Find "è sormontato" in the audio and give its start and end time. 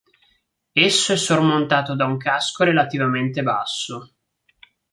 1.13-1.95